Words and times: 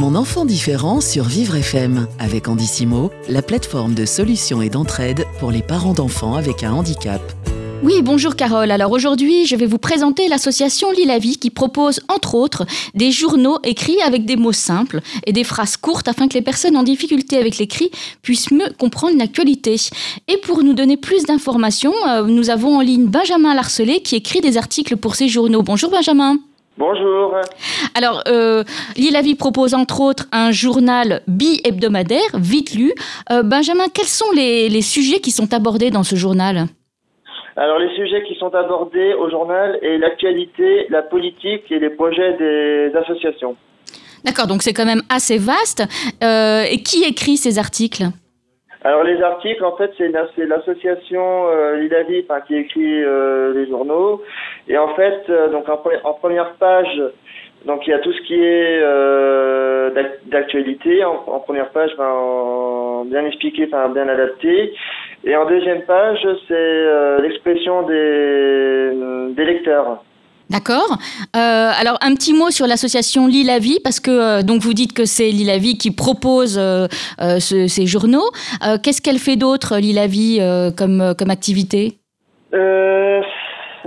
Mon 0.00 0.14
enfant 0.14 0.46
différent 0.46 1.02
sur 1.02 1.24
Vivre 1.24 1.56
FM 1.56 2.08
avec 2.18 2.48
Andissimo, 2.48 3.10
la 3.28 3.42
plateforme 3.42 3.92
de 3.92 4.06
solutions 4.06 4.62
et 4.62 4.70
d'entraide 4.70 5.26
pour 5.38 5.50
les 5.50 5.60
parents 5.60 5.92
d'enfants 5.92 6.36
avec 6.36 6.64
un 6.64 6.72
handicap. 6.72 7.20
Oui, 7.82 8.00
bonjour 8.00 8.34
Carole. 8.34 8.70
Alors 8.70 8.92
aujourd'hui, 8.92 9.44
je 9.44 9.56
vais 9.56 9.66
vous 9.66 9.76
présenter 9.76 10.26
l'association 10.28 10.90
Lille 10.90 11.14
Vie 11.20 11.36
qui 11.36 11.50
propose 11.50 12.00
entre 12.08 12.34
autres 12.34 12.64
des 12.94 13.12
journaux 13.12 13.58
écrits 13.62 14.00
avec 14.00 14.24
des 14.24 14.36
mots 14.36 14.52
simples 14.52 15.02
et 15.26 15.34
des 15.34 15.44
phrases 15.44 15.76
courtes 15.76 16.08
afin 16.08 16.28
que 16.28 16.34
les 16.34 16.40
personnes 16.40 16.78
en 16.78 16.82
difficulté 16.82 17.36
avec 17.36 17.58
l'écrit 17.58 17.90
puissent 18.22 18.52
mieux 18.52 18.72
comprendre 18.78 19.18
l'actualité. 19.18 19.76
Et 20.28 20.38
pour 20.38 20.62
nous 20.62 20.72
donner 20.72 20.96
plus 20.96 21.24
d'informations, 21.24 21.92
euh, 22.08 22.22
nous 22.22 22.48
avons 22.48 22.78
en 22.78 22.80
ligne 22.80 23.04
Benjamin 23.04 23.54
Larcelet 23.54 24.00
qui 24.00 24.16
écrit 24.16 24.40
des 24.40 24.56
articles 24.56 24.96
pour 24.96 25.14
ces 25.14 25.28
journaux. 25.28 25.62
Bonjour 25.62 25.90
Benjamin. 25.90 26.38
Bonjour. 26.80 27.36
Alors, 27.94 28.22
euh, 28.26 28.64
Lille 28.96 29.20
Vie 29.22 29.34
propose 29.34 29.74
entre 29.74 30.00
autres 30.00 30.24
un 30.32 30.50
journal 30.50 31.20
bi-hebdomadaire, 31.28 32.32
vite 32.38 32.72
lu. 32.74 32.94
Euh, 33.30 33.42
Benjamin, 33.42 33.84
quels 33.94 34.06
sont 34.06 34.32
les, 34.34 34.70
les 34.70 34.80
sujets 34.80 35.20
qui 35.20 35.30
sont 35.30 35.52
abordés 35.52 35.90
dans 35.90 36.04
ce 36.04 36.16
journal? 36.16 36.64
Alors 37.58 37.78
les 37.78 37.94
sujets 37.94 38.22
qui 38.26 38.34
sont 38.36 38.54
abordés 38.54 39.12
au 39.12 39.28
journal 39.28 39.78
est 39.82 39.98
l'actualité, 39.98 40.86
la 40.88 41.02
politique 41.02 41.70
et 41.70 41.78
les 41.78 41.90
projets 41.90 42.32
des 42.38 42.90
associations. 42.96 43.56
D'accord, 44.24 44.46
donc 44.46 44.62
c'est 44.62 44.72
quand 44.72 44.86
même 44.86 45.02
assez 45.10 45.36
vaste. 45.36 45.82
Euh, 46.24 46.62
et 46.62 46.78
qui 46.82 47.04
écrit 47.04 47.36
ces 47.36 47.58
articles? 47.58 48.04
Alors 48.82 49.04
les 49.04 49.20
articles, 49.20 49.62
en 49.62 49.76
fait, 49.76 49.90
c'est 49.98 50.08
la- 50.08 50.26
c'est 50.34 50.46
l'association 50.46 51.20
euh, 51.48 51.86
enfin, 52.24 52.40
qui 52.46 52.54
écrit 52.54 53.02
euh, 53.02 53.52
les 53.52 53.68
journaux. 53.68 54.22
Et 54.68 54.76
en 54.78 54.94
fait, 54.94 55.22
euh, 55.28 55.48
donc 55.50 55.68
en, 55.68 55.76
pre- 55.76 56.00
en 56.04 56.12
première 56.14 56.52
page, 56.54 57.02
donc 57.66 57.86
il 57.86 57.90
y 57.90 57.92
a 57.92 57.98
tout 57.98 58.12
ce 58.12 58.20
qui 58.26 58.34
est 58.34 58.80
euh, 58.82 59.90
d'ac- 59.94 60.20
d'actualité. 60.26 61.04
En, 61.04 61.24
en 61.26 61.40
première 61.40 61.70
page, 61.70 61.90
ben, 61.98 62.04
en- 62.08 63.04
bien 63.04 63.24
expliqué, 63.26 63.68
enfin 63.72 63.88
bien 63.88 64.08
adapté. 64.08 64.72
Et 65.24 65.36
en 65.36 65.46
deuxième 65.46 65.82
page, 65.82 66.20
c'est 66.48 66.54
euh, 66.54 67.20
l'expression 67.20 67.82
des, 67.82 69.34
des 69.34 69.44
lecteurs. 69.44 70.02
D'accord. 70.48 70.96
Euh, 71.36 71.70
alors 71.80 71.96
un 72.00 72.14
petit 72.14 72.34
mot 72.34 72.50
sur 72.50 72.66
l'association 72.66 73.28
Lille 73.28 73.46
la 73.46 73.60
Vie 73.60 73.78
parce 73.84 74.00
que 74.00 74.10
euh, 74.10 74.42
donc 74.42 74.62
vous 74.62 74.74
dites 74.74 74.92
que 74.92 75.04
c'est 75.04 75.30
Lille 75.30 75.46
la 75.46 75.58
Vie 75.58 75.78
qui 75.78 75.92
propose 75.92 76.58
euh, 76.58 76.88
ce- 77.38 77.68
ces 77.68 77.86
journaux. 77.86 78.28
Qu'est-ce 78.82 79.00
qu'elle 79.00 79.18
fait 79.20 79.36
d'autre 79.36 79.76
Lille 79.78 79.94
la 79.94 80.08
Vie 80.08 80.40
comme 80.76 81.14
comme 81.16 81.30
activité? 81.30 81.98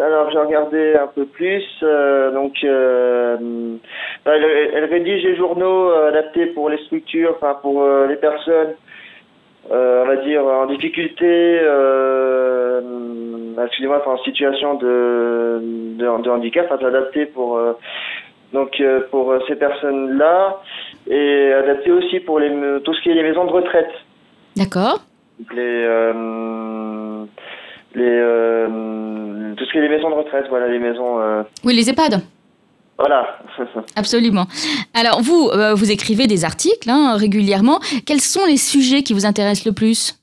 Alors 0.02 0.32
j'ai 0.32 0.40
regardé 0.40 0.96
un 0.96 1.08
peu 1.08 1.26
plus. 1.26 1.64
euh, 1.84 2.32
donc 2.32 2.54
euh, 2.64 3.38
elle, 4.26 4.46
elle 4.74 4.86
rédige 4.86 5.24
les 5.24 5.36
journaux 5.36 5.92
euh, 5.92 6.10
adaptés 6.10 6.48
pour 6.48 6.70
les 6.70 6.78
structures, 6.86 7.36
enfin 7.36 7.58
pour 7.62 7.86
les 8.08 8.16
personnes, 8.16 8.74
on 9.70 10.06
va 10.06 10.16
dire 10.18 10.46
en 10.46 10.66
difficulté, 10.66 11.60
excusez-moi, 13.64 14.00
enfin, 14.02 14.12
en 14.12 14.24
situation 14.24 14.76
de, 14.76 15.60
de, 15.98 16.22
de 16.22 16.30
handicap, 16.30 16.68
enfin 16.72 16.86
adapté 16.86 17.26
pour 17.26 17.60
donc 18.54 18.80
euh, 18.80 19.02
pour 19.10 19.34
ces 19.48 19.56
personnes-là 19.56 20.62
et 21.08 21.52
adapté 21.54 21.92
aussi 21.92 22.20
pour 22.20 22.40
les 22.40 22.52
tout 22.84 22.94
ce 22.94 23.02
qui 23.02 23.10
est 23.10 23.16
les 23.16 23.24
maisons 23.24 23.46
de 23.46 23.52
retraite. 23.52 23.92
D'accord. 24.56 25.00
Les 25.52 25.84
euh, 25.86 27.26
les 27.96 28.04
euh, 28.08 29.54
tout 29.56 29.66
ce 29.66 29.72
qui 29.72 29.78
est 29.78 29.82
les 29.82 29.90
maisons 29.90 30.10
de 30.10 30.16
retraite 30.16 30.46
voilà 30.50 30.68
les 30.68 30.80
maisons 30.80 31.20
euh, 31.22 31.44
Oui, 31.64 31.74
les 31.76 31.90
EHPAD. 31.90 32.22
voilà 32.98 33.38
Absolument. 33.96 34.46
Alors 34.94 35.22
vous 35.22 35.50
euh, 35.54 35.74
vous 35.74 35.92
écrivez 35.92 36.28
des 36.28 36.44
articles 36.46 36.90
hein, 36.90 37.16
régulièrement. 37.18 37.80
Quels 38.06 38.20
sont 38.22 38.46
les 38.48 38.58
sujets 38.58 39.04
qui 39.04 39.14
vous 39.14 39.26
intéressent 39.26 39.66
le 39.66 39.74
plus? 39.74 40.20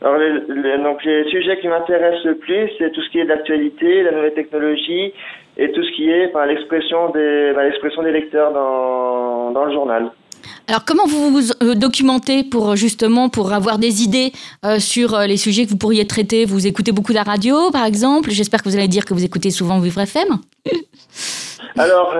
Alors 0.00 0.16
les, 0.16 0.32
les- 0.48 0.78
donc 0.82 1.04
les 1.04 1.24
sujets 1.30 1.60
qui 1.60 1.68
m'intéressent 1.68 2.24
le 2.24 2.36
plus 2.36 2.68
c'est 2.78 2.90
tout 2.92 3.00
ce 3.02 3.10
qui 3.10 3.18
est 3.20 3.26
d'actualité 3.26 4.02
la 4.02 4.12
nouvelle 4.12 4.34
technologie 4.34 5.12
et 5.56 5.70
tout 5.72 5.82
ce 5.84 5.92
qui 5.92 6.10
est 6.10 6.32
l'expression 6.48 7.10
des 7.10 7.52
l'expression 7.56 8.02
des 8.02 8.10
lecteurs 8.12 8.52
dans 8.52 9.50
dans 9.52 9.64
le 9.64 9.72
journal 9.72 10.10
Alors 10.68 10.84
comment 10.84 11.06
vous 11.06 11.30
vous 11.30 11.52
euh, 11.62 11.74
documentez 11.74 12.44
pour 12.44 12.76
justement 12.76 13.28
pour 13.28 13.52
avoir 13.52 13.78
des 13.78 14.02
idées 14.02 14.32
euh, 14.64 14.78
sur 14.78 15.14
euh, 15.14 15.26
les 15.26 15.36
sujets 15.36 15.64
que 15.64 15.70
vous 15.70 15.76
pourriez 15.76 16.06
traiter? 16.06 16.44
Vous 16.44 16.66
écoutez 16.66 16.92
beaucoup 16.92 17.12
la 17.12 17.24
radio 17.24 17.70
par 17.70 17.84
exemple. 17.84 18.30
J'espère 18.30 18.62
que 18.62 18.68
vous 18.68 18.76
allez 18.76 18.88
dire 18.88 19.04
que 19.04 19.14
vous 19.14 19.24
écoutez 19.24 19.50
souvent 19.50 19.80
Vivre 19.80 20.00
FM. 20.00 20.28
alors 21.78 22.14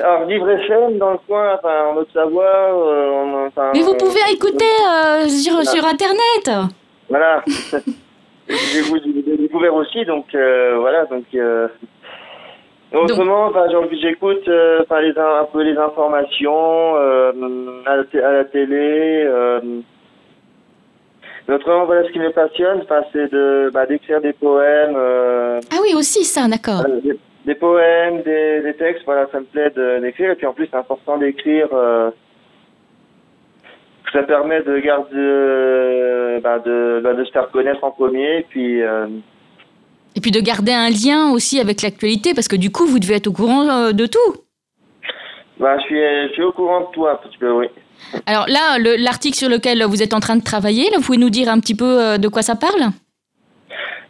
alors 0.00 0.26
Vivre 0.26 0.50
FM 0.50 0.98
dans 0.98 1.12
le 1.12 1.18
coin 1.26 1.54
enfin 1.54 1.92
en 1.92 1.96
Haute-Savoie 1.96 2.44
euh, 2.44 3.46
enfin, 3.46 3.70
Mais 3.74 3.80
vous 3.80 3.96
pouvez 3.96 4.20
écouter 4.32 4.64
euh, 4.88 5.28
sur, 5.28 5.62
sur 5.64 5.84
internet. 5.86 6.70
Voilà. 7.08 7.42
J'ai 8.48 9.36
découvert 9.38 9.74
aussi, 9.74 10.04
donc 10.04 10.26
voilà, 10.32 11.04
donc. 11.06 11.24
Autrement, 12.92 13.52
genre, 13.52 13.84
j'écoute 14.00 14.46
euh, 14.48 14.84
les 15.00 15.18
un 15.18 15.44
peu 15.52 15.62
les 15.62 15.76
informations 15.76 16.96
euh, 16.96 17.32
à, 17.84 17.96
la 17.96 18.26
à 18.28 18.32
la 18.32 18.44
télé. 18.44 19.24
Euh, 19.26 19.60
autrement, 21.48 21.84
voilà, 21.84 22.04
ce 22.06 22.12
qui 22.12 22.20
me 22.20 22.30
passionne, 22.30 22.82
c'est 23.12 23.30
de 23.32 23.70
bah, 23.74 23.86
d'écrire 23.86 24.20
des 24.20 24.32
poèmes, 24.32 24.94
euh, 24.96 25.60
Ah 25.72 25.78
oui 25.82 25.94
aussi 25.96 26.24
ça, 26.24 26.48
d'accord. 26.48 26.84
des, 27.02 27.18
des 27.44 27.54
poèmes, 27.56 28.22
des, 28.22 28.62
des 28.62 28.74
textes. 28.74 29.02
Voilà, 29.04 29.26
ça 29.32 29.40
me 29.40 29.46
plaît 29.46 29.70
d'écrire. 30.00 30.30
Et 30.30 30.36
puis 30.36 30.46
en 30.46 30.52
plus, 30.52 30.68
c'est 30.70 30.78
important 30.78 31.18
d'écrire. 31.18 31.68
Ça 34.12 34.22
permet 34.22 34.62
de 34.62 34.78
garder, 34.78 36.40
bah, 36.40 36.60
de, 36.60 37.00
bah, 37.02 37.14
de 37.14 37.24
se 37.24 37.32
faire 37.32 37.50
connaître 37.50 37.82
en 37.82 37.90
premier, 37.90 38.46
puis 38.48 38.80
Et 40.16 40.20
puis 40.20 40.30
de 40.30 40.40
garder 40.40 40.72
un 40.72 40.88
lien 40.88 41.30
aussi 41.30 41.60
avec 41.60 41.82
l'actualité 41.82 42.32
parce 42.34 42.48
que 42.48 42.56
du 42.56 42.70
coup 42.72 42.86
vous 42.86 42.98
devez 42.98 43.14
être 43.16 43.26
au 43.28 43.32
courant 43.32 43.68
euh, 43.68 43.92
de 43.92 44.06
tout. 44.06 44.32
bah, 45.60 45.76
je 45.78 45.84
suis, 45.84 46.00
je 46.28 46.32
suis 46.32 46.42
au 46.42 46.52
courant 46.52 46.80
de 46.80 46.86
tout 46.92 47.06
un 47.06 47.16
petit 47.16 47.36
peu, 47.38 47.50
oui. 47.52 47.66
Alors 48.26 48.46
là, 48.48 48.78
le- 48.78 48.96
l'article 48.96 49.36
sur 49.36 49.48
lequel 49.48 49.82
vous 49.84 50.02
êtes 50.02 50.14
en 50.14 50.20
train 50.20 50.36
de 50.36 50.42
travailler, 50.44 50.84
là, 50.90 50.96
vous 50.98 51.04
pouvez 51.04 51.18
nous 51.18 51.30
dire 51.30 51.48
un 51.48 51.60
petit 51.60 51.74
peu 51.74 51.84
euh, 52.00 52.18
de 52.18 52.28
quoi 52.28 52.42
ça 52.42 52.54
parle? 52.56 52.90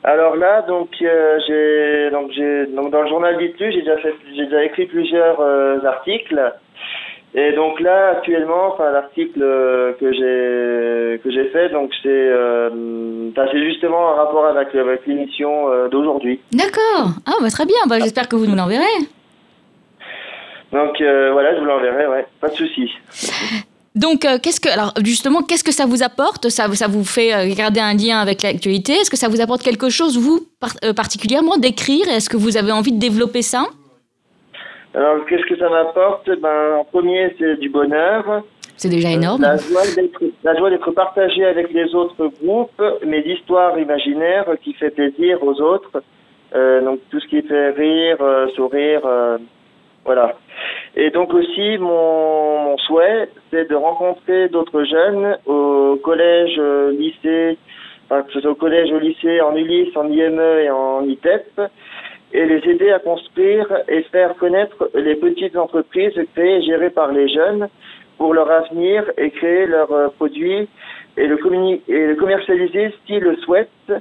Alors 0.05 0.37
là, 0.37 0.62
donc 0.62 0.91
euh, 1.03 1.39
j'ai, 1.49 2.11
donc 2.12 2.31
j'ai, 2.33 2.66
donc 2.75 2.93
dans 2.93 3.03
le 3.03 3.09
journal 3.09 3.37
Litlu, 3.41 3.72
j'ai 3.72 3.81
déjà 3.81 3.97
fait, 3.99 4.15
j'ai 4.37 4.45
déjà 4.45 4.65
écrit 4.65 4.87
plusieurs 4.87 5.41
euh, 5.41 5.78
articles. 5.84 6.41
Et 7.38 7.52
donc 7.52 7.80
là, 7.80 8.12
actuellement, 8.16 8.72
enfin 8.72 8.91
l'article 8.92 9.42
euh, 9.42 9.92
que 10.00 10.10
j'ai 10.10 11.20
que 11.22 11.30
j'ai 11.30 11.50
fait, 11.50 11.69
donc 11.69 11.91
c'est, 12.02 12.08
euh, 12.08 12.70
c'est 13.36 13.62
justement 13.62 13.98
en 14.10 14.14
rapport 14.14 14.47
avec 14.47 14.74
avec 14.74 15.06
l'émission 15.06 15.69
euh, 15.70 15.88
d'aujourd'hui. 15.88 16.41
D'accord. 16.52 17.10
Ah 17.26 17.34
bah 17.42 17.50
très 17.50 17.66
bien. 17.66 17.76
Bah, 17.88 17.98
J'espère 18.00 18.26
que 18.28 18.36
vous 18.36 18.47
nous 18.47 18.56
l'enverrez. 18.56 18.84
Donc 20.72 20.98
euh, 21.00 21.30
voilà, 21.32 21.54
je 21.54 21.60
vous 21.60 21.66
l'enverrai, 21.66 22.06
ouais, 22.06 22.26
pas 22.41 22.48
de 22.48 22.54
souci. 22.54 22.91
Donc, 23.94 24.26
qu'est-ce 24.42 24.60
que, 24.60 24.68
alors 24.68 24.92
justement, 25.03 25.42
qu'est-ce 25.42 25.64
que 25.64 25.72
ça 25.72 25.86
vous 25.86 26.03
apporte? 26.03 26.50
Ça, 26.50 26.70
ça 26.74 26.86
vous 26.86 27.03
fait 27.04 27.30
garder 27.54 27.80
un 27.80 27.94
lien 27.94 28.18
avec 28.18 28.42
l'actualité? 28.42 28.92
Est-ce 28.92 29.10
que 29.10 29.16
ça 29.16 29.28
vous 29.28 29.41
apporte 29.41 29.62
quelque 29.62 29.88
chose, 29.88 30.18
vous, 30.18 30.41
par- 30.60 30.94
particulièrement, 30.94 31.56
d'écrire? 31.56 32.06
Est-ce 32.10 32.28
que 32.28 32.36
vous 32.36 32.58
avez 32.58 32.72
envie 32.72 32.92
de 32.92 32.98
développer 32.98 33.41
ça? 33.41 33.64
Alors 34.97 35.27
qu'est-ce 35.27 35.45
que 35.45 35.59
ça 35.59 35.69
m'apporte? 35.69 36.31
Ben 36.41 36.77
en 36.81 36.84
premier, 36.84 37.34
c'est 37.39 37.61
du 37.61 37.69
bonheur. 37.69 38.43
C'est 38.79 38.89
déjà 38.89 39.11
énorme. 39.11 39.43
La 39.43 39.59
joie 39.59 39.83
d'être, 39.95 40.23
la 40.43 40.57
joie 40.57 40.71
d'être 40.71 40.91
partagé 40.93 41.45
avec 41.45 41.71
les 41.73 41.95
autres 41.95 42.31
groupes, 42.43 42.83
mais 43.05 43.21
d'histoires 43.23 43.79
imaginaires 43.79 44.47
qui 44.62 44.73
fait 44.73 44.91
plaisir 44.91 45.43
aux 45.43 45.61
autres. 45.61 46.03
Euh, 46.55 46.81
donc 46.83 47.01
tout 47.11 47.21
ce 47.21 47.27
qui 47.27 47.43
fait 47.43 47.71
rire, 47.71 48.17
euh, 48.23 48.49
sourire, 48.55 49.03
euh, 49.05 49.37
voilà. 50.07 50.34
Et 50.95 51.11
donc 51.11 51.34
aussi 51.34 51.77
mon, 51.77 52.65
mon 52.65 52.78
souhait, 52.78 53.28
c'est 53.51 53.69
de 53.69 53.75
rencontrer 53.75 54.49
d'autres 54.49 54.83
jeunes 54.84 55.37
au 55.45 55.99
collège, 56.03 56.54
euh, 56.59 56.92
lycée, 56.92 57.59
enfin 58.09 58.22
que 58.22 58.33
ce 58.33 58.41
soit 58.41 58.53
au 58.53 58.54
collège, 58.54 58.91
au 58.92 58.99
lycée, 58.99 59.42
en 59.42 59.54
Ulysse, 59.54 59.95
en 59.95 60.09
IME 60.09 60.41
et 60.41 60.71
en 60.71 61.03
ITEP, 61.04 61.60
et 62.33 62.45
les 62.45 62.71
aider 62.71 62.91
à 62.91 62.99
construire 62.99 63.67
et 63.89 64.03
faire 64.05 64.34
connaître 64.37 64.91
les 64.95 65.17
petites 65.17 65.57
entreprises 65.57 66.15
créées 66.34 66.57
et 66.57 66.63
gérées 66.63 66.91
par 66.91 67.13
les 67.13 67.28
jeunes 67.28 67.69
pour 68.19 68.34
leur 68.34 68.51
avenir 68.51 69.05
et 69.19 69.31
créer 69.31 69.67
leurs 69.67 69.93
euh, 69.93 70.09
produits 70.09 70.69
et 71.17 71.27
le, 71.27 72.15
commercialiser 72.17 72.95
s'ils 73.07 73.21
le 73.21 73.37
souhaitent, 73.37 73.93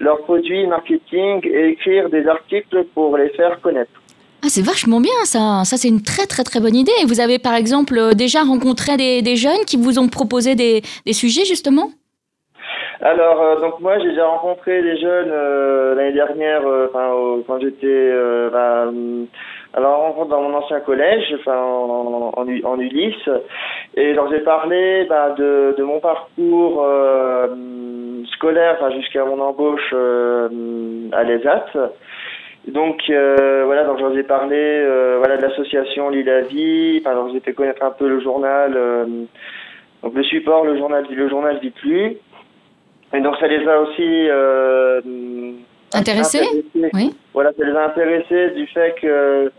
leurs 0.00 0.22
produits 0.22 0.66
marketing 0.66 1.40
et 1.44 1.68
écrire 1.68 2.08
des 2.08 2.26
articles 2.26 2.84
pour 2.94 3.16
les 3.16 3.28
faire 3.30 3.60
connaître. 3.60 3.90
Ah, 4.44 4.48
c'est 4.48 4.62
vachement 4.62 5.00
bien 5.00 5.12
ça. 5.24 5.62
Ça, 5.64 5.76
c'est 5.76 5.88
une 5.88 6.02
très 6.02 6.26
très 6.26 6.42
très 6.42 6.60
bonne 6.60 6.74
idée. 6.74 6.92
Vous 7.06 7.20
avez 7.20 7.38
par 7.38 7.54
exemple 7.54 7.96
euh, 7.98 8.12
déjà 8.12 8.42
rencontré 8.42 8.96
des, 9.22 9.36
jeunes 9.36 9.64
qui 9.66 9.76
vous 9.76 9.98
ont 9.98 10.08
proposé 10.08 10.54
des 10.54 10.82
sujets 11.12 11.44
justement? 11.44 11.92
Alors, 13.04 13.42
euh, 13.42 13.60
donc 13.60 13.80
moi, 13.80 13.98
j'ai 13.98 14.10
déjà 14.10 14.26
rencontré 14.26 14.80
des 14.80 14.96
jeunes 14.96 15.32
euh, 15.32 15.96
l'année 15.96 16.12
dernière, 16.12 16.62
euh, 16.64 16.86
quand 16.94 17.58
j'étais 17.60 18.12
bah, 18.52 18.84
hum, 18.86 19.26
Alors, 19.74 20.04
on 20.04 20.12
rentre 20.12 20.28
dans 20.28 20.40
mon 20.40 20.54
ancien 20.54 20.78
collège, 20.78 21.34
en, 21.48 22.32
en, 22.36 22.78
Ulysse, 22.78 23.28
et 23.96 24.14
donc 24.14 24.30
j'ai 24.30 24.40
parlé 24.40 25.04
bah, 25.08 25.34
de, 25.36 25.74
de 25.76 25.82
mon 25.82 25.98
parcours 25.98 26.86
scolaire 28.34 28.90
jusqu'à 28.92 29.24
mon 29.24 29.40
embauche 29.40 29.92
à 29.92 31.22
l'ESAT. 31.24 31.66
Donc 32.68 33.02
voilà, 33.08 33.82
donc 33.84 33.98
j'en 33.98 34.16
ai 34.16 34.22
parlé 34.22 34.86
voilà 35.18 35.38
de 35.38 35.42
l'association 35.42 36.08
Lille 36.08 36.26
la 36.26 36.42
vie. 36.42 37.02
Enfin, 37.04 37.28
j'ai 37.32 37.40
fait 37.40 37.52
connaître 37.52 37.82
un 37.82 37.90
peu 37.90 38.08
le 38.08 38.20
journal, 38.20 38.74
euh, 38.76 39.04
donc 40.02 40.14
le 40.14 40.22
support, 40.24 40.64
le 40.64 40.76
journal, 40.76 41.04
le 41.10 41.28
journal 41.28 41.60
dit 41.60 41.70
plus. 41.70 42.16
Et 43.14 43.20
donc 43.20 43.36
ça 43.36 43.46
les 43.46 43.66
a 43.68 43.80
aussi 43.80 44.28
euh, 44.30 45.00
Intéressés 45.94 46.64
Oui. 46.74 47.14
Voilà, 47.34 47.52
ça 47.52 47.64
les 47.64 47.76
a 47.76 47.86
intéressés 47.86 48.50
du 48.52 48.66
fait 48.68 48.94
que 49.00 49.52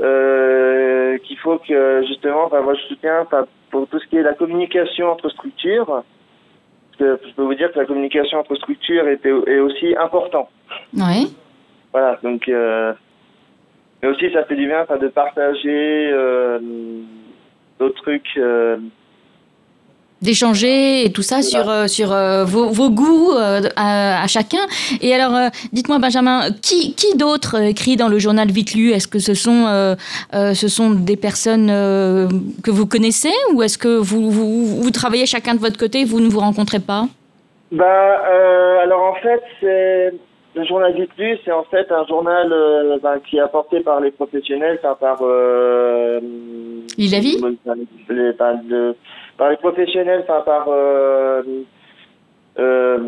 euh, 0.00 1.18
qu'il 1.18 1.38
faut 1.38 1.58
que 1.58 2.02
justement, 2.06 2.44
enfin 2.46 2.62
moi 2.62 2.74
je 2.74 2.80
soutiens 2.82 3.26
pour 3.70 3.86
tout 3.86 4.00
ce 4.00 4.06
qui 4.06 4.16
est 4.16 4.22
la 4.22 4.34
communication 4.34 5.10
entre 5.10 5.28
structures. 5.28 5.86
Parce 5.86 6.98
que 6.98 7.28
je 7.28 7.34
peux 7.34 7.42
vous 7.42 7.54
dire 7.54 7.72
que 7.72 7.78
la 7.78 7.84
communication 7.86 8.38
entre 8.38 8.56
structures 8.56 9.06
est, 9.06 9.24
est 9.24 9.58
aussi 9.60 9.94
important. 9.96 10.48
Oui. 10.94 11.34
Voilà, 11.92 12.18
donc 12.22 12.48
euh, 12.48 12.92
mais 14.02 14.08
aussi 14.08 14.32
ça 14.32 14.44
fait 14.44 14.56
du 14.56 14.66
bien 14.66 14.84
de 14.98 15.08
partager 15.08 16.10
d'autres 17.78 18.02
trucs. 18.02 18.38
D'échanger 20.22 21.04
et 21.04 21.12
tout 21.12 21.22
ça 21.22 21.42
sur, 21.42 21.68
euh, 21.68 21.86
sur 21.86 22.12
euh, 22.12 22.44
vos, 22.44 22.68
vos 22.68 22.90
goûts 22.90 23.32
euh, 23.32 23.62
à, 23.76 24.22
à 24.22 24.26
chacun. 24.26 24.64
Et 25.00 25.14
alors, 25.14 25.34
euh, 25.34 25.48
dites-moi, 25.72 25.98
Benjamin, 25.98 26.50
qui, 26.60 26.94
qui 26.94 27.16
d'autre 27.16 27.60
écrit 27.60 27.96
dans 27.96 28.08
le 28.08 28.18
journal 28.18 28.50
Vite 28.50 28.74
Lu? 28.74 28.92
Est-ce 28.92 29.08
que 29.08 29.18
ce 29.18 29.34
sont, 29.34 29.66
euh, 29.66 29.94
euh, 30.34 30.54
ce 30.54 30.68
sont 30.68 30.90
des 30.90 31.16
personnes 31.16 31.70
euh, 31.70 32.28
que 32.62 32.70
vous 32.70 32.86
connaissez 32.86 33.32
ou 33.52 33.62
est-ce 33.62 33.78
que 33.78 33.96
vous, 33.96 34.30
vous, 34.30 34.66
vous 34.82 34.90
travaillez 34.90 35.26
chacun 35.26 35.54
de 35.54 35.60
votre 35.60 35.78
côté 35.78 36.00
et 36.00 36.04
vous 36.04 36.20
ne 36.20 36.28
vous 36.28 36.40
rencontrez 36.40 36.80
pas? 36.80 37.06
Bah, 37.72 37.84
euh, 37.84 38.82
alors 38.82 39.02
en 39.02 39.14
fait, 39.22 39.42
c'est 39.60 40.12
le 40.54 40.64
journal 40.66 40.92
Vite 40.94 41.10
Lu, 41.16 41.38
c'est 41.44 41.52
en 41.52 41.64
fait 41.70 41.90
un 41.92 42.04
journal 42.06 42.52
ben, 43.02 43.20
qui 43.24 43.36
est 43.36 43.40
apporté 43.40 43.80
par 43.80 44.00
les 44.00 44.10
professionnels, 44.10 44.80
enfin, 44.82 44.96
par 45.00 45.18
Lis 47.38 47.48
la 47.64 47.74
vie 47.74 47.88
les, 48.10 48.32
le- 48.68 48.94
par 49.38 49.48
les 49.50 49.56
professionnels, 49.56 50.24
par 50.26 50.66
euh, 50.68 51.42
euh, 52.58 52.98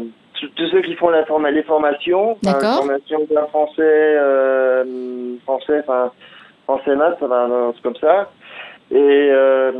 tous 0.56 0.66
ceux 0.68 0.80
qui 0.82 0.94
font 0.94 1.10
la 1.10 1.24
forma- 1.26 1.50
les 1.50 1.62
formations, 1.62 2.36
les 2.42 2.66
formations 2.76 3.20
d'un 3.30 3.46
français, 3.46 3.74
euh, 3.82 5.34
français, 5.44 5.80
enfin 5.80 6.10
français 6.64 6.96
maths, 6.96 7.18
enfin, 7.20 7.72
comme 7.82 7.96
ça. 7.96 8.30
Et 8.90 8.96
euh, 9.30 9.72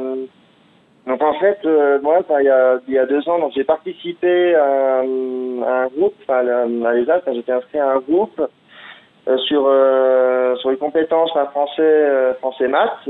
donc 1.06 1.23
en 1.23 1.35
fait, 1.35 1.59
moi, 2.03 2.19
il 2.41 2.44
y 2.44 2.49
a, 2.49 2.79
il 2.87 2.94
y 2.94 2.99
a 2.99 3.06
deux 3.06 3.26
ans, 3.29 3.38
donc 3.38 3.53
j'ai 3.55 3.64
participé 3.64 4.55
à, 4.55 5.00
un- 5.00 5.62
à 5.62 5.73
un 5.85 5.87
groupe, 5.88 6.14
enfin, 6.23 6.38
à 6.41 6.43
la- 6.43 6.93
l'ESA, 6.93 7.20
j'étais 7.32 7.53
inscrit 7.53 7.79
à 7.79 7.91
un 7.93 7.99
groupe 7.99 8.41
euh, 9.29 9.37
sur 9.38 9.64
euh, 9.67 10.55
sur 10.56 10.70
les 10.70 10.76
compétences 10.76 11.31
français 11.31 11.81
euh, 11.82 12.35
français 12.35 12.69
maths. 12.69 13.09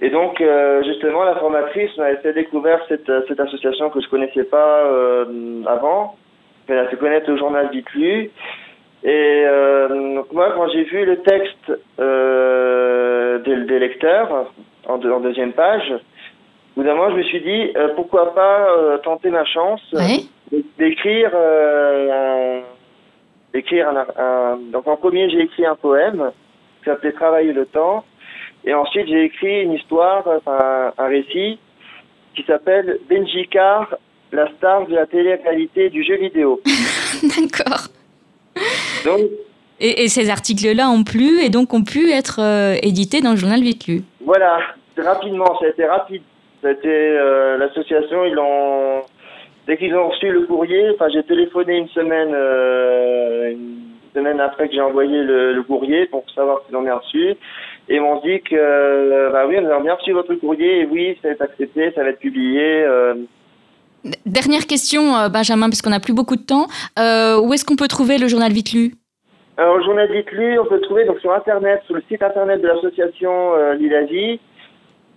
Et 0.00 0.10
donc 0.10 0.40
euh, 0.40 0.82
justement, 0.84 1.24
la 1.24 1.34
formatrice 1.36 1.96
m'avait 1.96 2.18
fait 2.18 2.32
découvrir 2.32 2.78
cette 2.88 3.10
cette 3.26 3.40
association 3.40 3.90
que 3.90 4.00
je 4.00 4.08
connaissais 4.08 4.44
pas 4.44 4.84
euh, 4.86 5.62
avant. 5.66 6.16
Elle 6.68 6.78
a 6.78 6.86
fait 6.88 6.96
connaître 6.96 7.30
le 7.30 7.36
journal 7.36 7.68
Vite 7.72 7.90
Lu. 7.94 8.30
Et 9.04 9.44
euh, 9.46 10.14
donc 10.16 10.32
moi, 10.32 10.52
quand 10.54 10.68
j'ai 10.68 10.84
vu 10.84 11.04
le 11.04 11.16
texte 11.18 11.72
euh, 11.98 13.38
des, 13.40 13.56
des 13.64 13.78
lecteurs 13.78 14.52
en, 14.86 14.98
deux- 14.98 15.12
en 15.12 15.20
deuxième 15.20 15.52
page, 15.52 15.90
au 15.92 16.80
bout 16.80 16.86
d'un 16.86 16.94
moment, 16.94 17.10
je 17.10 17.16
me 17.16 17.22
suis 17.24 17.40
dit 17.40 17.72
euh, 17.76 17.88
pourquoi 17.96 18.34
pas 18.34 18.68
euh, 18.76 18.98
tenter 18.98 19.30
ma 19.30 19.44
chance 19.44 19.80
Oui. 19.94 20.30
d'écrire 20.78 21.30
euh, 21.34 22.60
un, 22.60 22.62
d'écrire 23.52 23.88
un, 23.88 24.06
un- 24.22 24.56
donc 24.72 24.86
en 24.86 24.96
premier 24.96 25.28
j'ai 25.30 25.40
écrit 25.40 25.66
un 25.66 25.74
poème 25.76 26.30
qui 26.78 26.84
s'appelait 26.84 27.12
Travailler 27.12 27.52
le 27.52 27.66
temps 27.66 28.04
et 28.64 28.74
ensuite 28.74 29.08
j'ai 29.08 29.24
écrit 29.24 29.62
une 29.62 29.72
histoire 29.72 30.24
enfin 30.26 30.92
un 30.96 31.06
récit 31.06 31.58
qui 32.34 32.42
s'appelle 32.44 32.98
Benji 33.08 33.48
Carr 33.48 33.94
la 34.32 34.48
star 34.56 34.86
de 34.86 34.94
la 34.94 35.06
télé-réalité 35.06 35.90
du 35.90 36.04
jeu 36.04 36.16
vidéo 36.16 36.60
D'accord. 37.22 37.88
donc 39.04 39.20
Et, 39.80 40.04
et 40.04 40.08
ces 40.08 40.30
articles-là 40.30 40.90
ont 40.90 41.04
plu 41.04 41.40
et 41.40 41.50
donc 41.50 41.72
ont 41.72 41.84
pu 41.84 42.10
être 42.10 42.40
euh, 42.40 42.74
édités 42.82 43.20
dans 43.20 43.30
le 43.30 43.36
journal 43.36 43.60
Vite 43.60 43.86
Lu. 43.86 44.02
Voilà, 44.20 44.58
rapidement, 44.96 45.58
ça 45.60 45.66
a 45.66 45.68
été 45.68 45.84
rapide. 45.86 46.22
Euh, 46.64 47.56
l'association, 47.58 48.24
ils 48.24 48.34
l'ont 48.34 49.02
dès 49.66 49.76
qu'ils 49.76 49.94
ont 49.94 50.08
reçu 50.08 50.30
le 50.30 50.42
courrier. 50.46 50.90
Enfin, 50.94 51.08
j'ai 51.12 51.22
téléphoné 51.22 51.76
une 51.76 51.88
semaine, 51.88 52.32
euh, 52.34 53.52
une 53.52 53.86
semaine 54.14 54.40
après 54.40 54.68
que 54.68 54.74
j'ai 54.74 54.80
envoyé 54.80 55.22
le, 55.22 55.52
le 55.52 55.62
courrier 55.62 56.06
pour 56.06 56.24
savoir 56.34 56.62
s'ils 56.66 56.76
ont 56.76 56.82
bien 56.82 56.96
reçu. 56.96 57.36
Et 57.90 58.00
m'ont 58.00 58.20
dit 58.20 58.40
que 58.42 58.54
euh, 58.54 59.30
bah 59.30 59.46
oui, 59.46 59.56
on 59.58 59.70
a 59.70 59.80
bien 59.80 59.94
reçu 59.94 60.12
votre 60.12 60.34
courrier 60.34 60.80
et 60.80 60.86
oui, 60.86 61.16
ça 61.22 61.28
va 61.28 61.34
être 61.34 61.42
accepté, 61.42 61.90
ça 61.94 62.02
va 62.02 62.10
être 62.10 62.18
publié. 62.18 62.82
euh. 62.84 63.14
Dernière 64.26 64.66
question, 64.66 65.16
euh, 65.16 65.28
Benjamin, 65.28 65.68
parce 65.68 65.82
qu'on 65.82 65.90
n'a 65.90 66.00
plus 66.00 66.12
beaucoup 66.12 66.36
de 66.36 66.44
temps. 66.44 66.66
Euh, 66.98 67.40
où 67.40 67.52
est-ce 67.54 67.64
qu'on 67.64 67.76
peut 67.76 67.88
trouver 67.88 68.18
le 68.18 68.28
journal 68.28 68.52
Vite 68.52 68.72
Lu? 68.72 68.94
Alors, 69.56 69.78
le 69.78 69.84
journal 69.84 70.08
Dites 70.12 70.30
Lu, 70.32 70.58
on 70.58 70.66
peut 70.66 70.76
le 70.76 70.82
trouver 70.82 71.04
donc 71.04 71.18
sur 71.18 71.32
internet, 71.32 71.82
sur 71.86 71.94
le 71.96 72.02
site 72.08 72.22
internet 72.22 72.60
de 72.60 72.68
l'association 72.68 73.54
euh. 73.54 73.74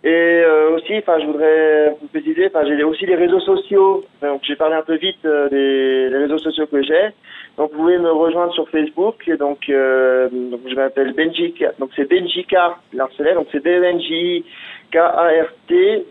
Et 0.03 0.09
euh, 0.44 0.75
aussi, 0.75 0.98
enfin, 0.98 1.19
je 1.19 1.27
voudrais 1.27 1.95
vous 2.01 2.07
préciser, 2.07 2.48
enfin, 2.48 2.65
j'ai 2.65 2.83
aussi 2.83 3.06
les 3.06 3.15
réseaux 3.15 3.39
sociaux. 3.39 4.03
Donc, 4.24 4.42
j'ai 4.44 4.56
parlé 4.56 4.75
un 4.75 4.81
peu 4.81 4.95
vite 4.95 5.24
euh, 5.25 5.48
des, 5.50 6.18
réseaux 6.18 6.39
sociaux 6.39 6.65
que 6.65 6.81
j'ai. 6.81 7.09
Donc, 7.57 7.71
vous 7.71 7.77
pouvez 7.80 8.00
me 8.00 8.09
rejoindre 8.12 8.51
sur 8.53 8.68
Facebook. 8.69 9.30
Donc, 9.38 9.69
euh, 9.69 10.27
donc, 10.31 10.62
je 10.68 10.74
m'appelle 10.74 11.13
Benji. 11.13 11.53
K- 11.53 11.77
Donc, 11.77 11.92
c'est 11.95 12.09
Benji 12.09 12.45
Cart 12.45 12.81
Larcelet. 12.94 13.36
Donc, 13.36 13.48
c'est 13.51 13.63
B 13.63 13.68
N 13.68 14.01
J 14.01 14.44
K 14.92 14.95
A 14.98 15.27
R 15.27 15.53
T 15.68 16.04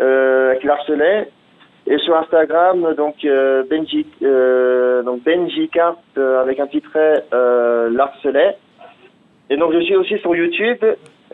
euh, 0.00 0.50
avec 0.50 0.62
Larcelet. 0.62 1.28
Et 1.90 1.98
sur 1.98 2.14
Instagram, 2.16 2.94
donc 2.96 3.24
euh, 3.24 3.62
Benji, 3.64 4.06
donc 4.20 5.22
Benji 5.24 5.70
euh, 6.18 6.42
avec 6.42 6.60
un 6.60 6.66
petit 6.66 6.82
trait 6.82 7.24
Larcelet. 7.32 8.58
Et 9.50 9.56
donc, 9.56 9.72
je 9.72 9.80
suis 9.80 9.96
aussi 9.96 10.18
sur 10.18 10.36
YouTube. 10.36 10.84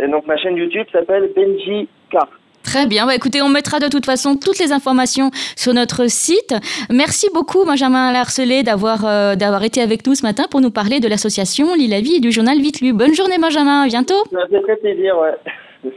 Et 0.01 0.09
donc, 0.09 0.27
ma 0.27 0.37
chaîne 0.37 0.57
YouTube 0.57 0.87
s'appelle 0.93 1.31
Benji 1.35 1.89
Cart. 2.11 2.29
Très 2.65 2.87
bien. 2.87 3.07
Bah, 3.07 3.15
écoutez, 3.15 3.43
on 3.43 3.49
mettra 3.49 3.79
de 3.79 3.89
toute 3.89 4.07
façon 4.07 4.37
toutes 4.37 4.59
les 4.59 4.73
informations 4.73 5.31
sur 5.55 5.75
notre 5.75 6.11
site. 6.11 6.55
Merci 6.91 7.29
beaucoup, 7.33 7.65
Benjamin 7.65 8.11
Larcelet, 8.11 8.63
d'avoir 8.63 9.05
euh, 9.05 9.37
d'avoir 9.37 9.63
été 9.65 9.83
avec 9.83 10.07
nous 10.07 10.15
ce 10.15 10.23
matin 10.23 10.45
pour 10.51 10.61
nous 10.61 10.71
parler 10.71 10.99
de 10.99 11.07
l'association 11.07 11.75
Lille 11.75 11.91
la 11.91 12.01
vie 12.01 12.17
et 12.17 12.21
du 12.21 12.33
journal 12.33 12.59
Vite 12.59 12.81
Lu. 12.81 12.93
Bonne 12.93 13.15
journée, 13.15 13.37
Benjamin. 13.39 13.83
À 13.83 13.87
bientôt. 13.87 14.25
Ça 14.33 14.39
fait 14.51 14.63
très 14.63 14.77
plaisir, 14.77 15.15
ouais. 15.19 15.93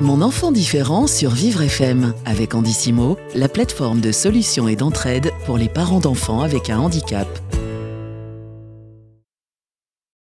Mon 0.00 0.22
enfant 0.22 0.52
différent 0.52 1.08
sur 1.08 1.30
Vivre 1.30 1.62
FM 1.62 2.14
avec 2.24 2.54
Andissimo, 2.54 3.16
la 3.34 3.48
plateforme 3.48 4.00
de 4.00 4.12
solutions 4.12 4.68
et 4.68 4.76
d'entraide 4.76 5.30
pour 5.44 5.58
les 5.58 5.68
parents 5.68 5.98
d'enfants 5.98 6.40
avec 6.40 6.70
un 6.70 6.78
handicap. 6.78 7.26